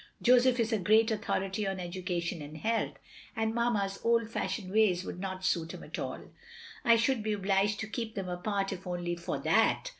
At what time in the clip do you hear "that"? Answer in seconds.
9.37-9.89